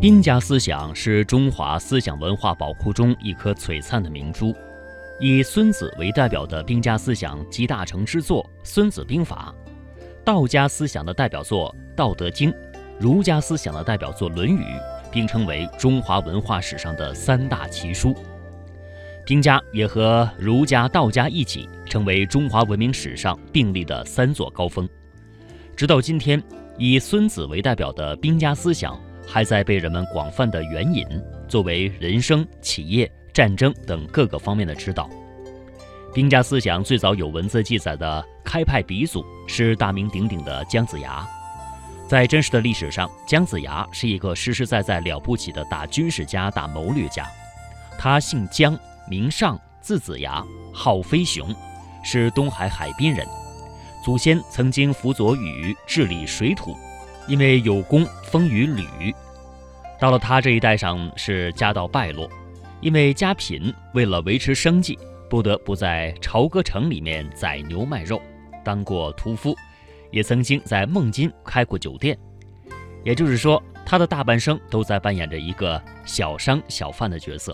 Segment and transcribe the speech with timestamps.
[0.00, 4.54] 兵家思想是中华思想文化宝库中一颗璀璨的明珠。
[5.18, 9.52] 以孙子为代表的兵家思想集大成之作《孙子兵法》，
[10.24, 12.52] 道家思想的代表作《道德经》，
[13.00, 14.62] 儒家思想的代表作《论语》，
[15.10, 18.14] 并称为中华文化史上的三大奇书。
[19.26, 24.88] 兵家也和儒家、道家一起，成为中华文明史上并立的三座高峰。
[25.74, 26.40] 直到今天，
[26.78, 28.96] 以孙子为代表的兵家思想
[29.28, 31.06] 还在被人们广泛的援引，
[31.46, 33.10] 作为人生、企业。
[33.30, 35.08] 战争等各个方面的指导，
[36.12, 41.24] 兵家思想最早有文字记载的开派鼻祖是大名鼎鼎的姜子牙。
[42.08, 47.24] 在真实的历史上，姜子牙是一个实实在在了不起的大军事家、大谋略家。
[47.96, 48.76] 他姓姜，
[49.08, 51.54] 名尚，字子牙，号飞熊，
[52.02, 53.24] 是东海海滨人。
[54.04, 56.76] 祖先曾经辅佐禹治理水土，
[57.28, 59.14] 因为有功封于吕。
[60.00, 62.28] 到了他这一代上，是家道败落。
[62.80, 68.22] 因为家贫，为了维持生计，不得不在朝歌城里面宰牛卖肉，
[68.64, 69.54] 当过屠夫，
[70.12, 72.16] 也曾经在孟津开过酒店。
[73.04, 77.52] 也就是说，他的大半生都在扮演着一个小商小贩的角色。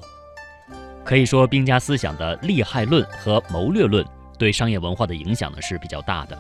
[1.05, 4.05] 可以说，兵家思想的利害论和谋略论
[4.39, 6.39] 对商业文化的影响呢是比较大的，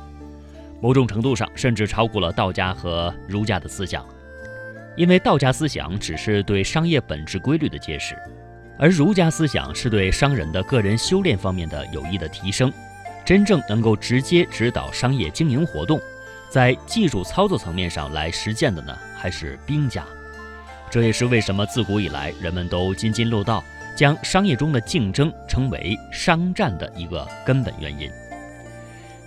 [0.80, 4.04] 某种程度上甚至超过了道家和儒家的思想。
[4.96, 8.16] 因为道家思想只是对商业本质规律的揭示。
[8.78, 12.72] 而儒家思想是对商人的个人修炼方面的有益的提升，
[13.24, 16.00] 真正能够直接指导商业经营活动，
[16.50, 20.04] 在技术操作层面上来实践的呢，还是兵家。
[20.90, 23.62] 这也是为什么自古以来人们都津津乐道，
[23.96, 28.10] 将商业中的竞争称为商战的一个根本原因。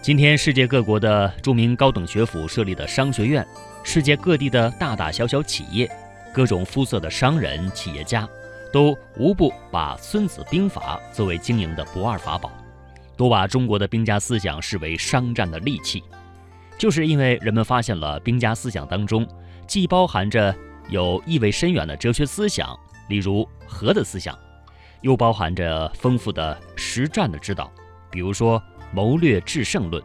[0.08, 3.46] 今天，世界各国的著名高等学府设立的商学院，
[3.84, 5.92] 世界各地的大大小小企业，
[6.34, 8.26] 各种肤色的商人、企业家。
[8.72, 12.50] 都无不把《孙子兵法》作为经营的不二法宝，
[13.18, 16.02] 都把中国的兵家思想视为商战的利器，
[16.78, 19.28] 就是因为人们发现了兵家思想当中
[19.68, 20.56] 既包含着
[20.88, 22.80] 有意味深远的哲学思想，
[23.10, 24.40] 例如和的思想，
[25.02, 27.70] 又包含着丰富的实战的指导，
[28.10, 30.04] 比如说谋略制胜论，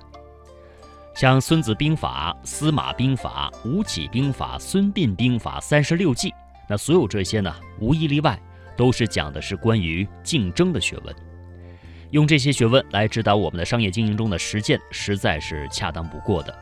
[1.15, 6.33] 像《孙子兵法》《司马兵法》《吴起兵法》《孙膑兵法》三十六计，
[6.69, 8.39] 那所有这些呢，无一例外。
[8.75, 11.15] 都是讲的是关于竞争的学问，
[12.11, 16.59] 用这些学问来指导我们的商业经营中的实践，实在是恰当不过的。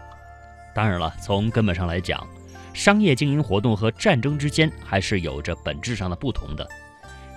[0.74, 2.26] 当然了，从根本上来讲，
[2.74, 6.68] 商业经营活动和战争之间还是有着本质上的不同的。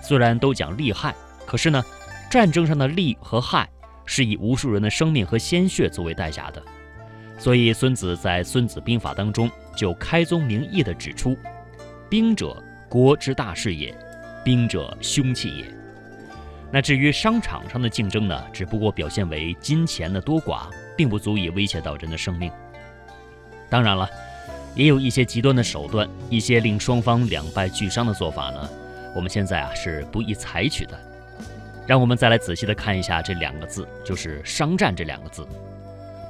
[0.02, 1.14] 虽然都讲利害，
[1.46, 1.82] 可是呢，
[2.28, 3.70] 战争上的利和害
[4.04, 6.62] 是以无数人的生命和鲜血作为代价的。
[7.38, 11.36] 所以，孙子在《孙子兵法》当中就开宗明义地指出
[12.08, 13.94] ：“兵者，国之大事也。”
[14.44, 15.64] 兵者，凶器也。
[16.70, 18.44] 那至于商场上的竞争呢？
[18.52, 22.50] 只不过表现为金钱的多寡，并不足以威胁到人的生命。
[23.70, 24.08] 当然了，
[24.74, 28.68] 也有一些极端的手段，一些令双方两败俱伤的做法呢。
[29.14, 30.98] 我们现在啊是不宜采取的。
[31.86, 35.46] 让我们再来仔细的看一下这两个字，就是“商战”这两个字，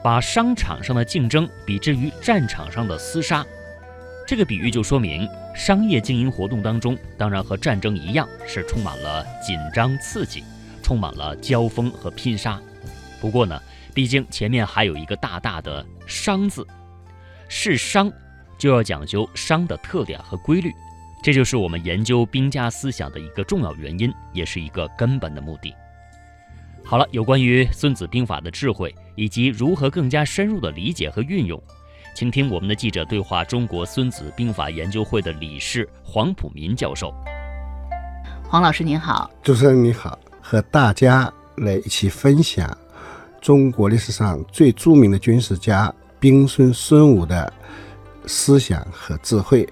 [0.02, 3.44] 把商场上的竞争比之于战场上的厮杀。
[4.26, 10.42] 这个比喻就说明，商业经营活动当中，当然和战争一样，是充满了紧张刺激，
[10.82, 12.60] 充满了交锋和拼杀。
[13.20, 13.60] 不过呢，
[13.94, 16.66] 毕竟前面还有一个大大的“商”字，
[17.48, 18.10] 是商，
[18.58, 20.72] 就要讲究商的特点和规律。
[21.24, 25.74] 这就是我们研究兵家思想的一个重要原因，也是一个根本的目的。
[26.84, 31.58] 好了，有关于《孙子兵法》的智慧，以及如何更加深入的理解和运用。
[32.14, 37.10] 请听我们的记者对话中国孙子兵法研究会的理事黄普民教授。
[38.46, 42.76] 黄老师您好，主持人你好，和大家来一起分享
[43.40, 45.90] 中国历史上最著名的军事家
[46.20, 47.50] 兵孙孙武的
[48.26, 49.66] 思想和智慧。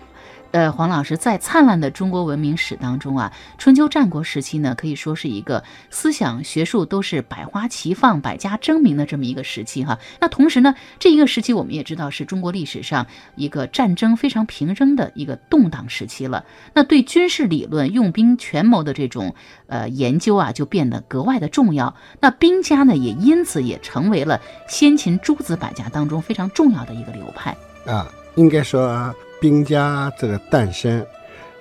[0.52, 9.98] 呃，黄老师在灿烂的中国文明史当中啊，春秋战国时期呢，可以说是一个思想学术都是百花齐放、百家争鸣的这么一个时期哈。
[10.20, 16.44] 那同时呢，这一个时期我们也知道是中国历史上一个战争非常平生的一个动荡时期了。
[16.74, 19.34] 那对军事理论、用兵权谋的这种
[19.68, 21.96] 呃研究啊，就变得格外的重要。
[22.20, 24.38] 那兵家呢，也因此也成为了
[24.68, 27.56] 先秦诸子百家当中非常重要的一个流派
[27.86, 28.06] 啊。
[28.34, 29.14] 应该说。
[29.42, 31.04] 兵家这个诞生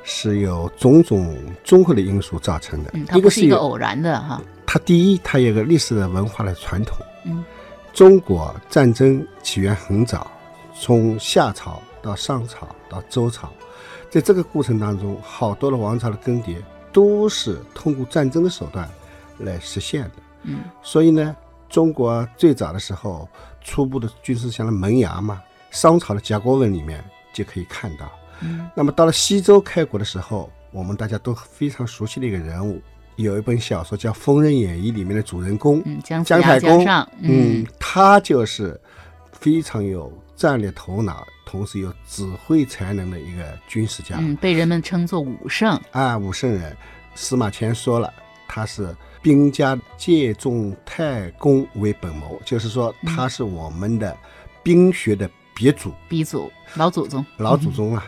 [0.03, 4.39] 是由种种综合的因素造成的，嗯，它不是一个偶然的哈。
[4.67, 7.43] 它第一，它有个历史的文化的传统，嗯，
[7.91, 10.29] 中国战争起源很早，
[10.79, 13.49] 从夏朝到商朝到周朝，
[14.11, 16.57] 在这个过程当中，好多的王朝的更迭
[16.93, 18.87] 都是通过战争的手段
[19.39, 20.11] 来实现的。
[20.43, 21.35] 嗯，所以呢，
[21.67, 23.27] 中国最早的时候
[23.59, 25.41] 初步的军事像的萌芽嘛，
[25.71, 28.11] 商朝的甲骨文里面就可以看到。
[28.41, 32.81] 嗯，那么到了西周开国的时候，我们大家都非常熟悉的一个人物，
[33.15, 36.85] 有一本小说叫《封人演义》里面的主人公，嗯，姜子姜太公。
[37.19, 38.79] 嗯，他就是
[39.31, 44.17] 非常有战略头脑，同时有指挥才能的一个军事家。
[44.19, 46.75] 嗯，被人们称作武圣，啊，武圣人，
[47.13, 48.11] 司马迁说了，
[48.47, 54.17] 他是兵家借重太公为本谋，就是说他是我们的
[54.63, 58.05] 兵学的鼻祖、鼻祖、老祖宗，老祖宗啊。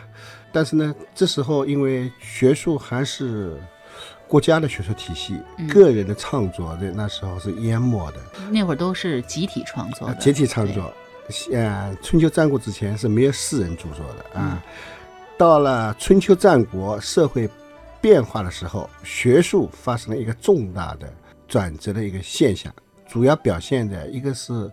[0.52, 3.60] 但是呢，这时候因为学术还是
[4.28, 5.66] 国家的学术体系，嗯。
[5.68, 8.18] 个人的创作在那时候是淹没的，
[8.50, 10.92] 那会儿都是集体创作的，集体创作。
[11.52, 14.62] 呃，春秋战国之前是没有私人著作的啊。
[15.36, 17.48] 到了春秋战国，社会
[18.00, 21.12] 变化的时候，学术发生了一个重大的
[21.48, 22.72] 转折的一个现象，
[23.08, 24.70] 主要表现在一个是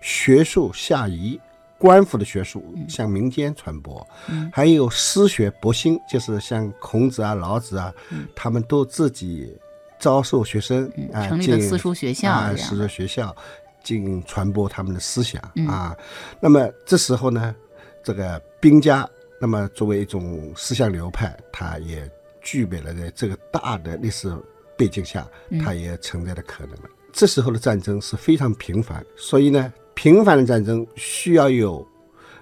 [0.00, 1.40] 学术下移，
[1.78, 4.50] 官府的学术向民间传播，嗯。
[4.52, 8.26] 还有私学博兴，就是像孔子啊、老子啊，嗯。
[8.34, 9.56] 他们都自己
[9.98, 13.34] 招收学生嗯啊，成立了私塾学校啊，私塾学校
[13.82, 15.66] 进行传播他们的思想嗯。
[15.68, 15.96] 啊。
[16.40, 17.54] 那么这时候呢，
[18.02, 19.08] 这个兵家，
[19.40, 24.34] 那么作为一种思想流派，它也具备了在这个大的历史
[24.76, 25.58] 背景下，嗯。
[25.58, 26.72] 它也存在的可能。
[26.76, 26.88] 了。
[27.12, 31.84] 这时候的战争是非常频繁，所以呢，频繁的战争需要有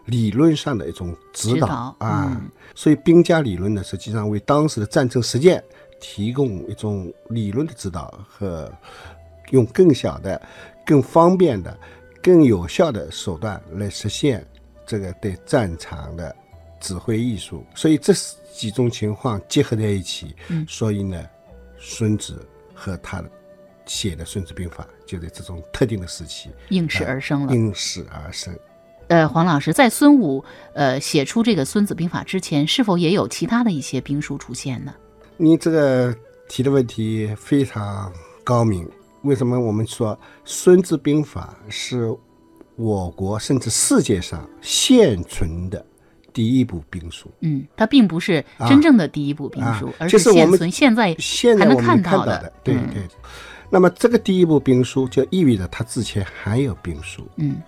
[0.05, 2.29] 理论上的一种指导啊。
[2.31, 5.63] 嗯所以兵家理论呢，实际上为当时的战争实践
[6.01, 8.69] 提供一种理论的指导和
[9.51, 10.43] 用更小的、
[10.85, 11.79] 更方便的、
[12.21, 14.45] 更有效的手段来实现
[14.85, 16.35] 这个对战场的
[16.81, 17.65] 指挥艺术。
[17.77, 18.13] 所以这
[18.53, 21.25] 几种情况结合在一起，嗯所以呢，
[21.79, 23.23] 孙子和他
[23.87, 27.55] 写的《孙子兵法》就在这种特定的时期应时而生了。
[27.55, 28.57] 应时而生。
[29.09, 30.43] 呃，黄老师在孙武
[30.73, 34.95] 呃写出这个《孙子兵法》之前，是否也有其他的一些兵书出现呢？
[35.37, 36.17] 你这个
[36.49, 38.11] 提的问题非常
[38.43, 38.89] 高明。
[39.23, 40.15] 为什么我们说
[40.45, 42.15] 《孙子兵法》是
[42.77, 45.85] 我国甚至世界上现存的
[46.33, 47.31] 第一部兵书？
[47.41, 51.15] 嗯，它并不是真正的第一部兵书，啊而是现存现在
[51.59, 53.03] 还能看到看的，对嗯对。
[53.71, 57.23] 那么这个第一部兵书就意味着它之前还有兵书。
[57.37, 57.61] 《嗯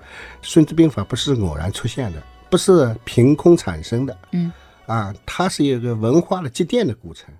[0.42, 4.16] 孙子兵法》不是偶然出现的，不是凭空产生的。
[4.32, 4.52] 嗯。
[4.86, 7.34] 啊，它是一个文化的积淀的过程。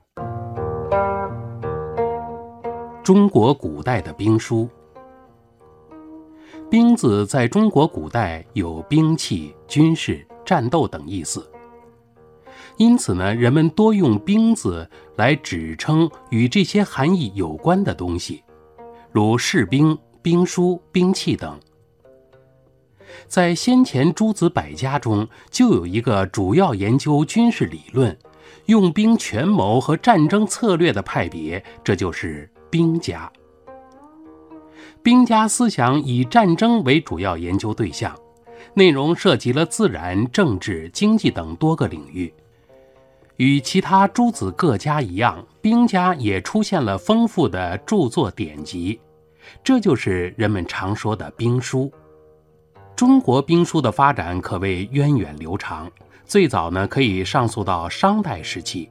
[3.05, 4.69] 中国古代的兵书，
[6.69, 11.49] 兵字在中国古代有兵器、军事、战斗等意思，
[12.79, 18.43] 因此呢，人们多用兵字来指称与这些含义有关的东西，
[19.17, 21.59] 如士兵、兵书、兵器等。
[23.27, 28.15] 在先前诸子百家中，就有一个主要研究军事理论、
[28.67, 33.33] 用兵权谋和战争策略的派别，这就是兵家。
[35.03, 38.15] 兵家思想以战争为主要研究对象，
[38.75, 42.31] 内容涉及了自然、政治、经济等多个领域。
[43.37, 48.99] 与其他诸子各家一样，兵家也出现了丰富的著作典籍，
[49.63, 51.93] 这就是人们常说的兵书。
[52.95, 55.91] 中国兵书的发展可谓源远流长，
[56.25, 58.91] 最早呢可以上溯到商代时期。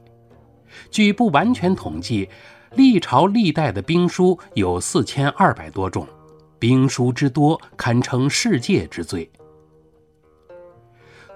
[0.90, 2.28] 据不完全统计，
[2.74, 6.06] 历朝历代的兵书有四千二百多种，
[6.58, 9.28] 兵书之多堪称世界之最。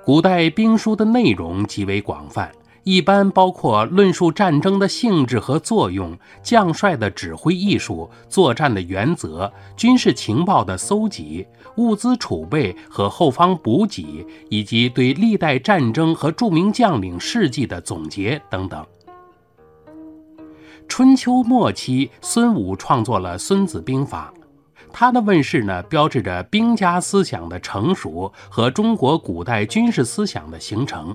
[0.04, 2.50] 古代兵书的内容极为广泛，
[2.82, 11.46] 一般包括论述战争的性质和作用、将帅的指挥艺术、作战的原则、军事情报的搜集、
[11.76, 18.84] 物资储备和后方补给，以及对历代战争和著名将领事迹的总结等等。
[20.88, 24.32] 春秋末期，孙武创作了《孙子兵法》，
[24.92, 31.14] 他的问世呢，标志着兵家思想的成熟和中国古代军事思想的形成。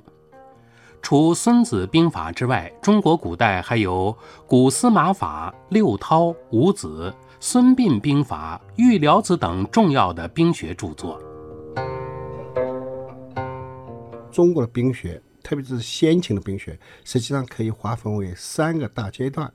[1.06, 4.12] 除《孙子兵法》之外，中国古代还有
[4.48, 11.22] 《古司马法》《六韬》《五子》《孙膑兵法》《玉辽子》等重要的兵学著作。
[14.32, 19.54] 中国的兵学，特别是先秦的兵学，实际上可以划分为三个大阶段。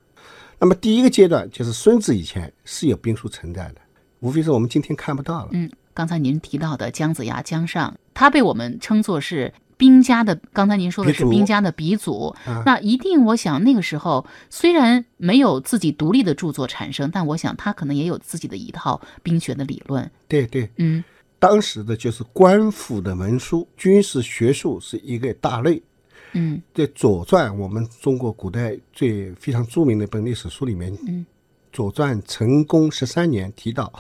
[0.61, 3.81] 那么第一个阶段就是孙子以前是有兵书存在的，
[4.21, 5.49] 无非是我们今天看不到了。
[5.51, 12.63] 嗯，刚才您提到的姜子牙、姜尚，他被我们称作是兵家的，刚才您说的是兵家的鼻祖，啊。
[12.67, 20.09] 那一定我想那个时候虽然没有自己独立的著作产生，但我想他可能也有自己的一套兵学的理论。
[20.29, 21.03] 对对，嗯。
[21.39, 25.83] 当时的就是官府的文书，军事学术是一个大类。
[26.35, 26.61] 嗯。
[26.75, 31.25] 在《左传》，我们中国古代最非常著名的一本历史书里面，嗯
[31.73, 33.91] 左传》成功十三年提到，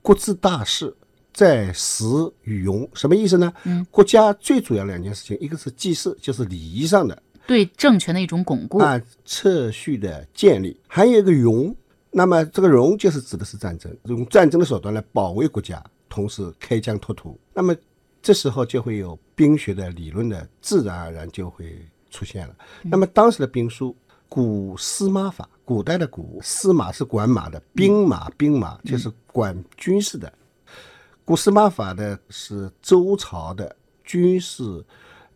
[0.00, 0.94] 国之大事，
[1.36, 2.06] 在时
[2.44, 2.88] 与用。
[2.94, 3.52] 什么意思呢？
[3.64, 8.78] 嗯，国家最主要两件事情，一个是祭祀，就是礼仪上的对政权的一种巩固。
[8.78, 11.76] 啊秩序的建立，还有一个容。
[12.10, 17.38] 那么这个容就是指的是战争，用战争的手段来保卫国家，同时开疆拓土。
[17.52, 17.76] 那么
[18.22, 21.78] 这时候就会有兵学的理论的自然而然就会
[22.10, 22.56] 出现了。
[22.82, 23.94] 那么当时的兵书，
[24.26, 30.32] 古司马法，古代的古司马是管马的，兵马兵马就是管军事的。
[31.26, 34.62] 古司马法的是周朝的军事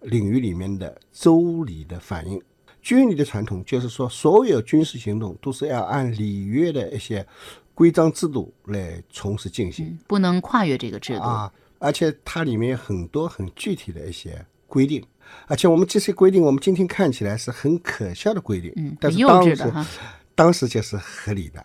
[0.02, 2.40] 领域里面的周礼的反应。
[2.80, 7.26] 军礼的传统就是说，所有军事行动都是要按礼乐的一些
[7.74, 9.86] 规章制度来从事进行。
[9.86, 11.24] 嗯，不能跨越这个制度。
[11.24, 15.04] 啊，而且它里面有很多很具体的一些规定，
[15.48, 19.90] 而且我们这些规定，我们今天看起来是很可笑的规定，嗯，但是当时。
[20.36, 21.62] 当时就是合理的。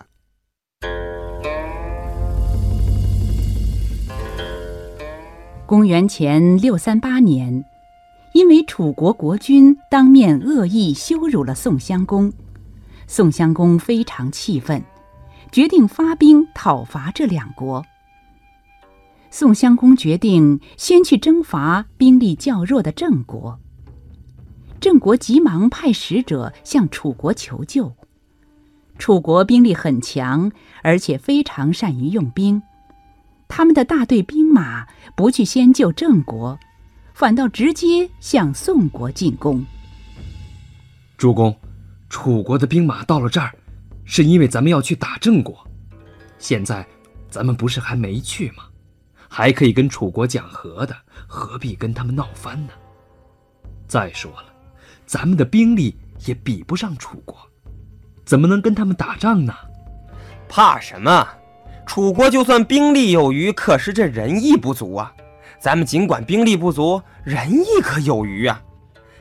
[5.66, 7.64] 公元前六三八年，
[8.32, 12.32] 因为楚国国君当面恶意羞辱了宋襄公，
[13.08, 14.80] 宋襄公非常气愤，
[15.50, 17.84] 决定发兵讨伐这两国。
[19.28, 23.58] 宋襄公决定先去征伐兵力较弱的郑国。
[24.78, 27.92] 郑国急忙派使者向楚国求救。
[28.98, 30.52] 楚国兵力很强，
[30.84, 32.62] 而且非常善于用兵。
[33.48, 36.58] 他们的大队兵马不去先救郑国，
[37.14, 39.64] 反倒直接向宋国进攻。
[41.16, 41.56] 主公，
[42.08, 43.54] 楚国的兵马到了这儿，
[44.04, 45.66] 是因为咱们要去打郑国。
[46.38, 46.86] 现在
[47.30, 48.64] 咱们不是还没去吗？
[49.28, 50.94] 还可以跟楚国讲和的，
[51.26, 52.72] 何必跟他们闹翻呢？
[53.88, 54.44] 再说了，
[55.06, 57.36] 咱们的兵力也比不上楚国，
[58.24, 59.54] 怎么能跟他们打仗呢？
[60.48, 61.26] 怕什么？
[61.86, 65.12] 楚国就算兵力有余，可是这仁义不足啊。
[65.58, 68.60] 咱们尽管兵力不足，仁义可有余啊。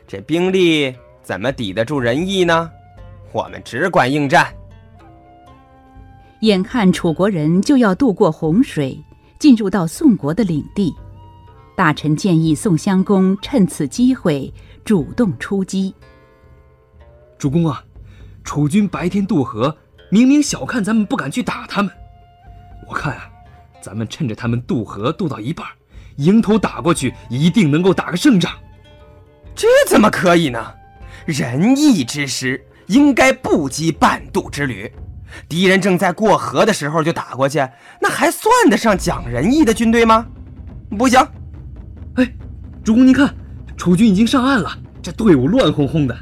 [0.08, 0.94] 这兵力
[1.24, 2.70] 怎么抵得住仁义呢？
[3.32, 4.54] 我们只管应战。
[6.42, 9.02] 眼看楚国人就要渡过洪水，
[9.40, 10.94] 进入到宋国的领地，
[11.76, 14.54] 大臣建议宋襄公趁此机会
[14.84, 15.94] 主动出击。
[17.38, 17.84] 主公啊，
[18.44, 19.76] 楚军白天渡河，
[20.10, 21.92] 明明小看咱们不敢去打他们。
[22.88, 23.30] 我看啊，
[23.82, 25.66] 咱们趁着他们渡河渡到一半，
[26.18, 28.52] 迎头打过去，一定能够打个胜仗。
[29.56, 30.74] 这怎么可以呢？
[31.26, 34.92] 仁义之师应该不及半渡之旅。
[35.50, 37.60] 敌人正在过河的时候就打过去，
[38.00, 40.28] 那还算得上讲仁义的军队吗？
[40.98, 41.20] 不行，
[42.16, 42.34] 哎，
[42.84, 43.36] 主公您看，
[43.76, 46.16] 楚军已经上岸了，这队伍乱哄哄的。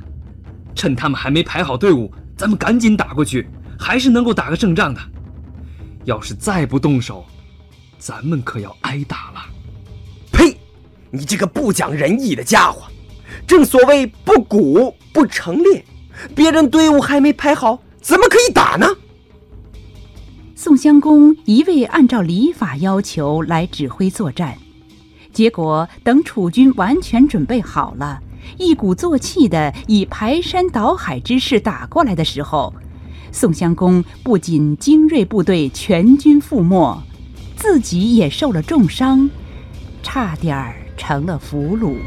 [0.74, 5.02] 趁他们还没排好队伍，咱们赶紧打过去，还是能够打个胜仗的。
[6.06, 7.26] 要是再不动手，
[7.98, 9.42] 咱们可要挨打了。
[10.32, 10.58] 呸！
[11.12, 12.84] 你这个不讲仁义的家伙！
[13.48, 15.84] 正所谓不鼓不成列，
[16.36, 18.88] 别人队伍还没排好，怎么可以打呢？
[20.56, 24.58] 宋襄公一味按照礼法要求来指挥作战，
[25.32, 28.20] 结果等楚军完全准备好了，
[28.58, 32.74] 一鼓作气的以排山倒海之势打过来的时候，
[33.34, 37.02] 宋襄公不仅精锐部队全军覆没，
[37.58, 39.28] 自己也受了重伤，
[40.04, 41.98] 差点儿成了俘虏。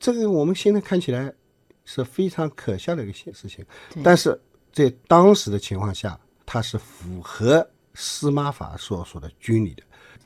[0.00, 1.30] 这个我们现在看起来
[1.84, 4.40] 是非常可笑的一个事事情，对但是
[4.72, 9.82] 在当时的情况下，它是符合司马法所说的军礼的。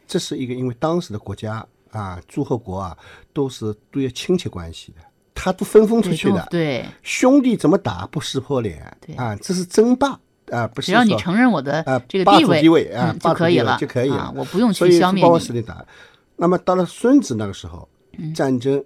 [0.07, 2.97] 这是一个因为当时的国家啊，诸侯国啊，
[3.33, 5.03] 都是都有亲戚关系的，
[5.41, 9.37] 他都分封出去的，对，兄弟怎么打不撕破脸对啊？
[9.37, 10.19] 这是争霸
[10.51, 15.61] 啊，不是只要你承认我的啊这个地位，霸主地位啊就可以了，就可以了啊，我不用去消灭包括实你。
[15.61, 15.85] 力打。
[16.35, 18.85] 那么到了孙子那个时候，嗯战争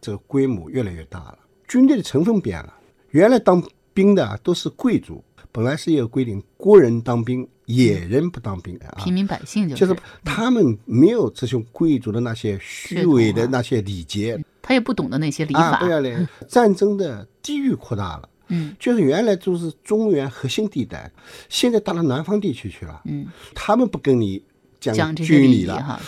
[0.00, 2.74] 这个规模越来越大了，军队的成分变了。
[3.10, 3.62] 原来当
[3.94, 8.98] 兵的啊都是贵族，本来是有规定，国人当兵，野人不当兵的啊。
[9.02, 18.28] 平民百姓就就是他们没有这种贵族的那些虚伪的那些礼节他也不懂得那些礼啊，法对，呀嘞， 战争的地域扩大了。
[18.48, 21.10] 嗯就是原来就是中原核心地带，
[21.48, 23.00] 现在到了南方地区去了。
[23.04, 24.44] 嗯，他们不跟你
[24.80, 26.00] 讲军礼了，哈，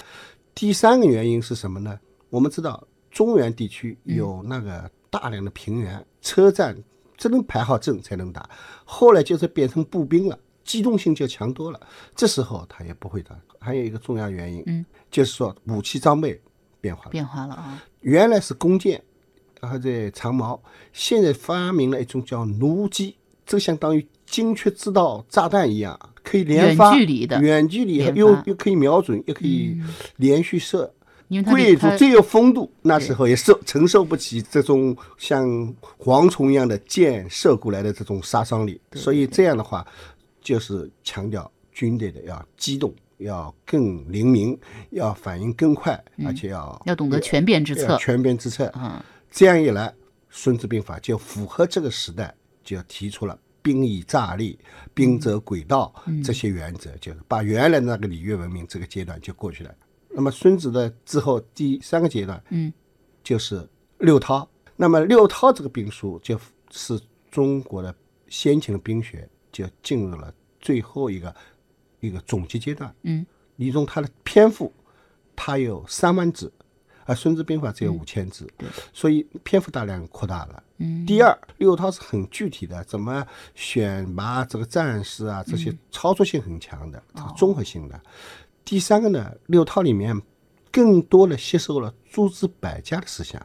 [0.55, 1.99] 第三个原因是什么呢？
[2.31, 6.77] 我们知道中原地区有那个大量的平原，车站
[7.17, 8.49] 只能排好阵才能打，
[8.85, 11.81] 后来就是变成步兵了，机动性就强多了。
[12.15, 13.37] 这时候他也不会打。
[13.61, 16.41] 还有一个重要原因，嗯，就是说武器装备
[16.81, 17.11] 变化了。
[17.11, 19.03] 变化了啊，原来是弓箭，
[19.61, 20.61] 然后这长矛，
[20.93, 29.77] 现在发明了一种叫弩机，这相当于精确制导炸弹一样，可以连发，远距离的远距离又又可以瞄准，又可以
[30.17, 30.93] 连续射。
[31.29, 35.47] 因为贵族最有风度，那时候也受承受不起这种像
[35.99, 39.87] 蝗虫一样的箭射过来的这种杀伤力，所以这样的话，
[40.41, 44.59] 就是强调军队的要机动，要更灵敏，
[44.91, 48.67] 要反应更快，而且要嗯要懂得全变之策要全变之策。
[48.69, 49.89] 啊，这样一来，
[50.31, 52.35] 《孙子兵法》就符合这个时代，
[52.65, 54.59] 就提出了兵以诈立、
[54.95, 55.93] 兵者诡道
[56.25, 59.75] 这些原则，就是把原来那个礼乐文明这个阶段就过去了。
[60.11, 62.73] 那么孙子的之后第三个阶段，嗯，
[63.23, 64.49] 就是六韬。
[64.77, 66.39] 那么六韬这个兵书，就
[66.71, 67.95] 是中国的
[68.29, 71.35] 先秦的兵学就进入了最后一个
[72.01, 72.95] 一个总结阶段。
[73.03, 73.25] 嗯，
[73.57, 74.73] 李宗他的篇幅，
[75.35, 76.53] 他有三万字，
[77.05, 78.49] 而《孙子兵法》只有五千字，
[78.93, 80.63] 所以篇幅大量扩大了。
[80.79, 88.01] 嗯，第二，六韬是很具体的，怎么选拔这个战士啊，这些操作性很强的，这个综合性的。
[88.65, 90.21] 第三个呢，六韬里面
[90.71, 93.45] 更多的吸收了诸子百家的思想，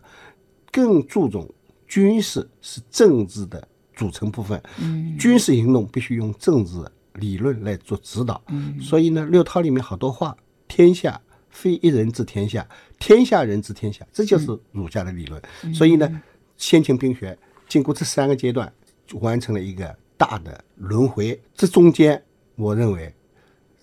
[0.71, 1.49] 更注重
[1.87, 4.61] 军事是政治的组成部分。
[4.79, 6.77] 嗯，军事行动必须用政治
[7.13, 8.41] 理论来做指导。
[8.47, 10.35] 嗯，所以呢，六韬里面好多话，
[10.67, 12.67] 天下非一人治天下，
[12.99, 15.41] 天下人治天下，这就是儒家的理论。
[15.73, 16.21] 所以呢，
[16.57, 18.71] 先秦兵学经过这三个阶段，
[19.05, 21.39] 就完成了一个大的轮回。
[21.53, 22.21] 这中间，
[22.55, 23.13] 我认为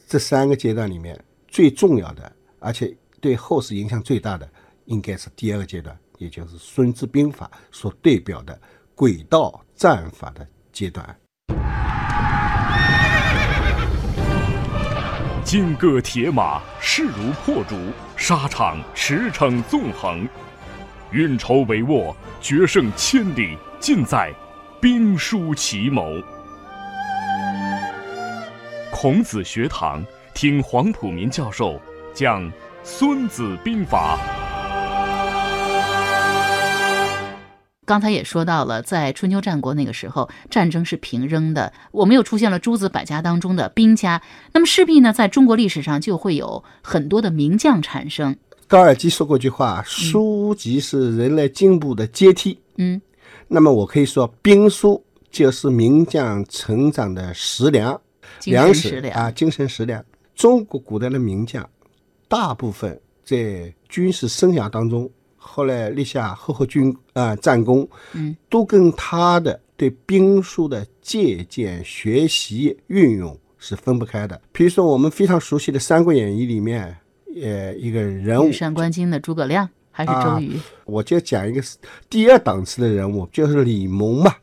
[0.09, 4.49] 这三个阶段里面最重要的，而且对后世影响最大的，
[4.87, 8.61] 应该是第二个阶段，也就是《孙子兵法》所代表的
[8.95, 11.17] 轨道战法的阶段。
[15.51, 17.75] 金戈铁马，势如破竹；
[18.17, 20.25] 沙场驰骋纵横，
[21.11, 24.33] 运筹帷幄，决胜千里，尽在
[24.81, 26.23] 兵书奇谋。
[28.93, 31.83] 孔子学堂，听黄埔民教授
[32.15, 32.45] 讲
[32.85, 34.17] 《孙子兵法》。
[37.91, 44.23] 刚才也说到了，在春秋战国那个时候，战争是平扔的，我们又出现了诸子百家当中的兵家，
[44.53, 48.37] 那么势必呢，在中国历史上就会有很多的名将产生。
[48.69, 53.03] 高尔基说过一句话：“书籍是人类进步的阶梯。”嗯，
[53.49, 58.01] 那么我可以说，兵书就是名将成长的食粮、
[58.45, 60.01] 粮食啊，精神食粮。
[60.37, 61.69] 中国古代的名将，
[62.29, 65.11] 大部分在军事生涯当中，
[65.43, 74.41] 后来立下赫赫军啊、战功，嗯，都跟他的对兵书的借鉴、学习、运用是分不开的。
[74.53, 76.95] 比如说，我们非常熟悉的《三国演义》里面，
[77.43, 80.61] 呃，一个人物上观经的诸葛亮还是周啊瑜？
[80.85, 81.63] 我就讲一个
[82.11, 84.35] 第二档次的人物，就是李蒙嘛。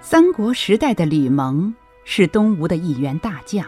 [0.00, 1.74] 三国时代的吕蒙
[2.08, 3.66] 是东吴的一员大将，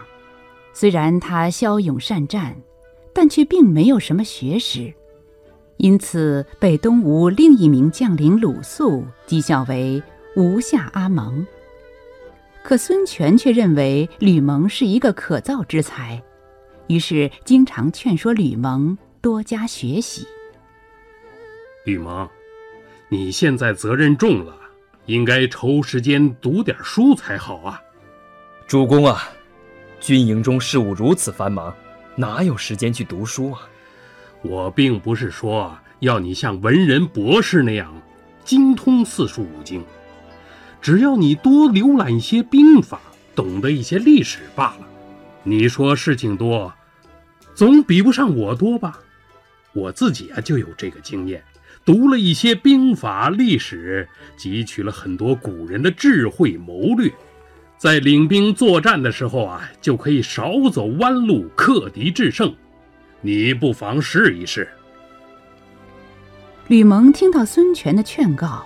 [0.71, 2.55] 虽然他骁勇善战，
[3.13, 4.91] 但却并没有什么学识，
[5.75, 10.01] 因此被东吴另一名将领鲁肃讥笑为
[10.37, 11.45] “吴下阿蒙”。
[12.63, 16.23] 可孙权却认为吕蒙是一个可造之才，
[16.87, 20.25] 于是经常劝说吕蒙多加学习。
[21.83, 22.27] 吕蒙，
[23.09, 24.55] 你现在责任重了，
[25.07, 27.81] 应该抽时间读点书才好啊。
[28.69, 29.27] 主公啊，
[29.99, 31.75] 军营中事务如此繁忙，
[32.15, 33.61] 哪有时间去读书啊？
[34.43, 37.91] 我并不是说要你像文人博士那样
[38.45, 39.83] 精通四书五经，
[40.79, 43.01] 只要你多浏览一些兵法，
[43.33, 44.87] 懂得一些历史罢了。
[45.41, 46.71] 你说事情多，
[47.55, 48.99] 总比不上我多吧？
[49.73, 51.43] 我自己啊就有这个经验，
[51.83, 57.11] 读了一些兵法历史，汲取了很多古人的智慧谋略，
[57.79, 62.53] 在领兵作战的时候啊，就可以少走弯路，克敌制胜。
[63.21, 64.67] 你不妨试一试。
[66.67, 68.65] 吕蒙听到孙权的劝告，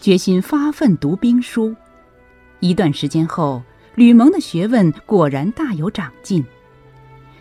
[0.00, 1.76] 决心发奋读兵书。
[2.58, 3.62] 一段时间后，
[3.94, 6.44] 吕蒙的学问果然大有长进，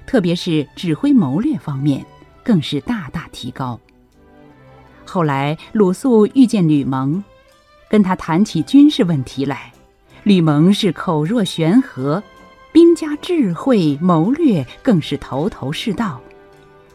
[0.06, 2.06] 特别是指挥谋略方面，
[2.44, 3.80] 更是大大提高。
[5.08, 7.24] 后来，鲁肃遇见吕蒙，
[7.90, 9.74] 跟他谈起军事问题来，
[10.24, 12.22] 吕蒙是口若悬河，
[12.72, 16.22] 兵家智慧谋略更是头头是道，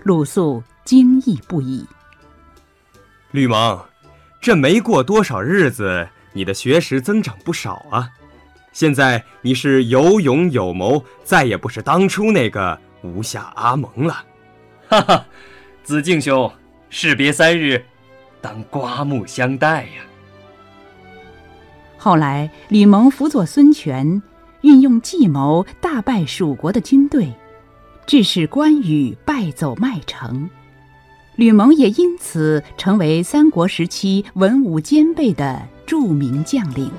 [0.02, 1.87] 鲁肃惊异不已。
[3.30, 3.80] 吕蒙，
[4.40, 8.08] 这没过多少日子，你的学识增长不少啊！
[8.72, 14.24] 现在你是有勇有谋，再也不是当初那个吴下阿蒙了。
[14.88, 15.26] 哈哈，
[15.82, 16.52] 子敬兄，
[16.90, 17.84] 士别三日，
[18.40, 20.02] 当刮目相待呀！
[22.04, 24.22] 后来，吕蒙辅佐孙权，
[24.60, 27.32] 运用计谋大败蜀国的军队，
[28.06, 30.50] 致使关羽败走麦城。
[31.36, 36.90] 吕蒙也因此成为三国时期文武兼备的著名将领。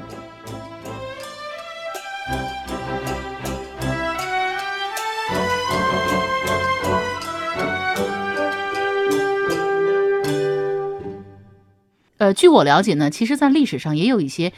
[12.17, 14.51] 呃，据我了解呢，其实，在历史上也有一些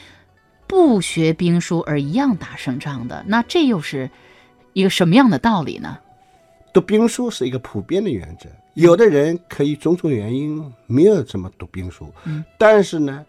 [0.78, 3.24] 不学兵书而一样打胜仗的。
[3.26, 4.08] 那这又是
[4.74, 5.98] 一个什么样的道理呢？
[6.72, 13.26] 读兵书是一个普遍的原则，有的人可以种种原因没有怎么读兵书，嗯，但是呢，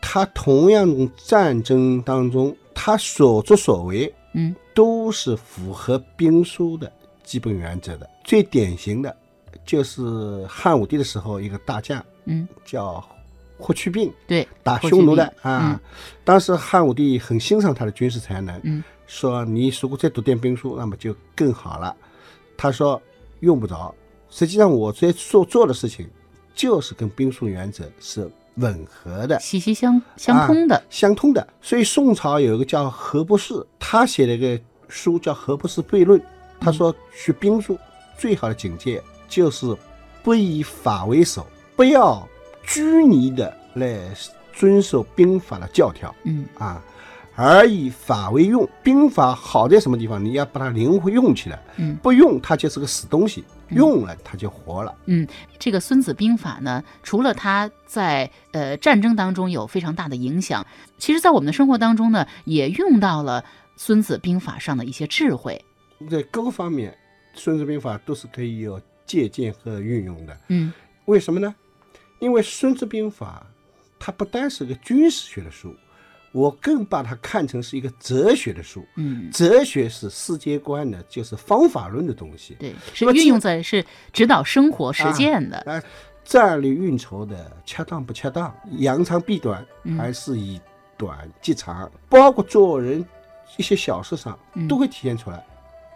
[0.00, 6.90] 他同样从战争当中，他所作所为，嗯，都是符合兵书的
[7.24, 8.08] 基本原则的。
[8.22, 9.14] 最典型的，
[9.66, 13.04] 就是汉武帝的时候，一个大将，嗯，叫
[13.58, 15.80] 霍去病，对，打匈奴的啊。
[16.24, 21.94] 当时汉武帝很欣赏他的军事才能，嗯，说你如果再读点兵书，那么就更好了。
[22.56, 23.00] 他说
[23.40, 23.94] 用不着，
[24.30, 26.08] 实际上我在做做的事情，
[26.54, 29.38] 就是跟兵书原则是吻合的。
[29.40, 30.82] 息息相相通的。
[30.90, 31.46] 相通的。
[31.60, 36.20] 所以宋朝有一个叫何不士，他写了一个书叫《何不士悖论》。
[36.60, 37.76] 他说学兵书
[38.16, 39.76] 最好的境界就是
[40.22, 42.28] 不以法为首，不要
[42.66, 43.98] 拘泥的来
[44.52, 46.82] 遵守兵法的教条嗯啊，
[47.34, 48.68] 而以法为用。
[48.82, 50.22] 兵法好在什么地方？
[50.22, 54.94] 你要把它灵活用起来，嗯不用它就是个死东西，用了它就活了。
[55.06, 55.26] 嗯，
[55.58, 60.66] 这个《孙子兵法》呢，除了它在呃战争当中有非常大的影响，
[60.98, 63.42] 其实在我们的生活当中呢，也用到了
[63.76, 65.64] 《孙子兵法》上的一些智慧。
[66.10, 66.90] 在各个方面，
[67.34, 70.36] 《孙子兵法》都是可以有借鉴和运用的。
[70.48, 70.72] 嗯
[71.06, 71.54] 为什么呢？
[72.22, 73.44] 因为《孙子兵法》
[73.98, 75.74] 它不单是个军事学的书，
[76.30, 78.86] 我更把它看成是一个哲学的书。
[78.94, 82.54] 嗯，哲学是世界观的，就是方法论的东西。
[82.60, 85.58] 对，是运用在是指导生活实践的。
[85.66, 85.82] 啊，
[86.22, 90.60] 战略运筹的恰当不恰当，扬长避短，嗯还是以
[90.96, 93.04] 短计长，包括做人
[93.56, 95.44] 一些小事上嗯都会体现出来。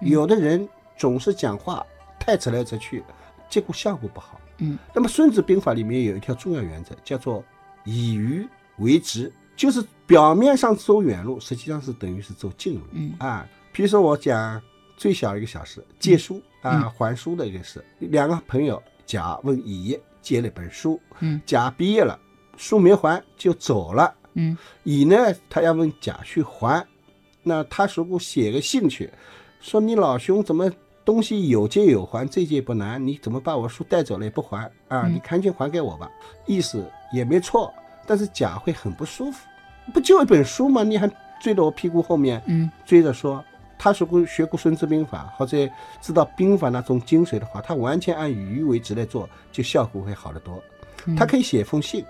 [0.03, 1.87] 嗯有的人总是讲话
[2.19, 3.05] 太直来直去，
[3.49, 4.41] 结果效果不好。
[4.59, 7.45] 嗯，那么《孙子兵法》里面有一条重要原则，叫做
[7.85, 12.81] 以迂为直，就是表面上走远路，实际上是等于是走近路。
[12.93, 13.15] 嗯。
[13.19, 14.61] 啊，比如说我讲
[14.97, 21.41] 最小的一个小事，借书啊嗯还书的一个事，两个朋友甲问乙借了本书，嗯。
[21.45, 22.19] 甲毕业了，
[22.57, 24.57] 书没还就走了，嗯。
[24.85, 25.17] 乙呢
[25.51, 26.87] 他要问甲去还，
[27.43, 29.11] 那他如果写个信去，
[29.61, 30.71] 说你老兄怎么
[31.07, 35.05] 东西有借有还，这借不难，你怎么把我书带走了也不还啊？
[35.07, 36.11] 嗯你赶紧还给我吧，
[36.45, 37.73] 意思也没错，
[38.07, 39.47] 但是甲会很不舒服，
[39.95, 40.83] 不就一本书吗？
[40.83, 41.09] 你还
[41.41, 43.43] 追到我屁股后面，嗯追着说。
[43.79, 45.69] 他如果学过《孙子兵法》，或者
[46.01, 50.63] 知道兵法那种精髓的话，他完全按以迂为直来做，就效果会好得多。
[51.05, 52.03] 嗯，他可以写封信，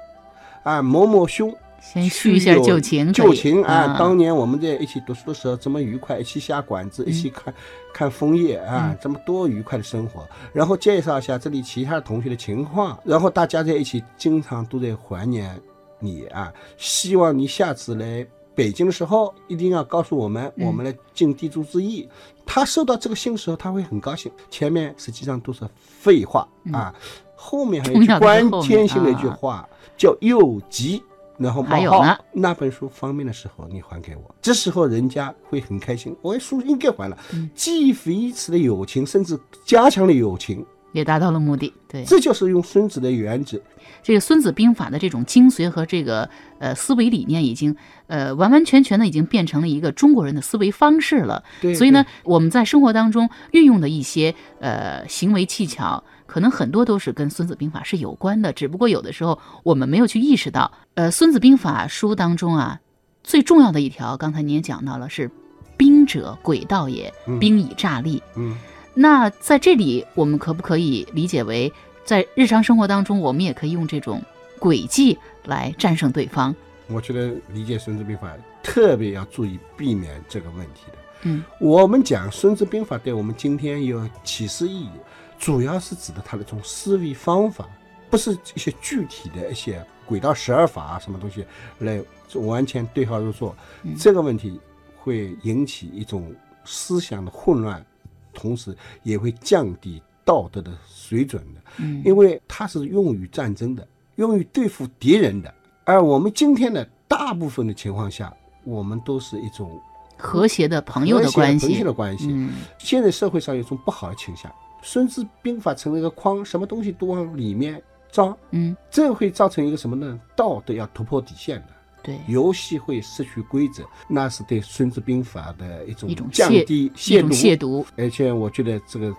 [0.63, 1.53] 啊，某某兄，
[1.93, 3.87] 先叙一下旧情，旧情啊！
[3.87, 7.55] 嗯当年我们在一起读书的时候，这么愉快，一起下馆子，嗯一起看
[7.95, 10.29] 看枫叶啊嗯，这么多愉快的生活。
[10.53, 15.57] 然后介绍一下这里其他同学的情况，然后大家在一起，经常都在怀念
[16.01, 16.53] 你啊！
[16.77, 22.09] 希望你下次来北京的时候，一定要告诉我们，嗯我们来尽地主之谊。
[22.45, 24.31] 他收到这个信的时候，他会很高兴。
[24.51, 26.93] 前面实际上都是废话啊，
[27.37, 31.01] 后面还有一句关键性的一句啊话，叫又急。
[31.39, 36.15] 然后冒号还有呢那本书方便的时候，你还给我，这时候人家会很开心。
[36.23, 41.73] 我书应该还了，嗯既维持了友情，甚至加强了友情，也达到了目的。
[41.89, 43.61] 对，这就是用孙子的原则。
[44.03, 46.29] 这个《孙子兵法》的这种精髓和这个
[46.61, 47.75] 呃思维理念，已经
[48.07, 51.43] 呃完完全全的已经变成了一个中国人的思维方式了。
[51.61, 60.71] 对，所以呢，我们在生活当中运用的一些呃行为技巧，可能很多都是跟《孙子兵法》是有关的，只不过有的时候我们没有去意识到。
[60.95, 62.81] 呃，《孙子兵法》书当中啊，
[63.23, 65.31] 最重要的一条，刚才你也讲到了，是
[65.77, 68.57] “兵者，诡道也，嗯兵以诈立”嗯，
[68.95, 71.73] 那在这里，我们可不可以理解为，
[72.05, 74.23] 在日常生活当中，我们也可以用这种
[74.59, 76.55] 诡计来战胜对方？
[76.89, 78.29] 我觉得理解《孙子兵法》
[78.63, 80.99] 特别要注意避免这个问题的。
[81.23, 84.91] 嗯，我们讲《孙子兵法》对我们今天有启示意义，
[85.39, 87.69] 主要是指的他的这种思维方法，
[88.11, 91.45] 不是一些具体的一些轨道十二法啊什么东西
[91.79, 92.03] 来
[92.35, 93.55] 完全对号入座。
[93.99, 94.61] 这个问题
[94.97, 97.85] 会引起一种思想的混乱，
[98.33, 101.61] 同时也会降低道德的水准的。
[101.79, 105.53] 嗯，因为它是用于战争的，用于对付敌人的。
[105.85, 109.81] 而我们今天的大部分的情况下，我们都是一种
[110.17, 112.27] 和谐的朋友的关系朋友的，关系。
[112.31, 114.51] 嗯现在社会上有一种不好的倾向，
[114.87, 120.19] 《孙子兵法》成了一个框，什么东西都往里面装，嗯，这会造成一个什么呢？
[120.37, 121.67] 道德要突破底线的，
[122.05, 127.33] 对，游戏会失去规则，那是对《孙子兵法》的一种一种降低亵渎。
[127.33, 129.13] 亵渎，而且我觉得这个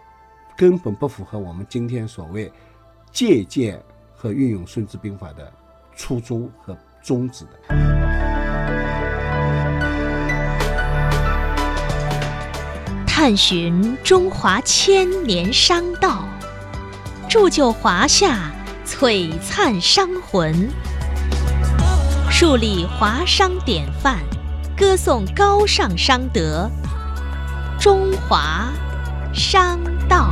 [0.56, 2.50] 根本不符合我们今天所谓
[3.12, 3.78] 借鉴
[4.16, 5.52] 和运用《孙子兵法》的
[5.98, 8.47] 初衷和宗旨的。
[13.28, 16.24] 探寻中华千年商道，
[17.28, 18.54] 铸就华夏
[18.86, 20.70] 璀璨商魂，
[22.32, 24.20] 树立华商典范，
[24.78, 26.72] 歌颂高尚商德，
[27.78, 28.70] 中华
[29.34, 30.30] 商道。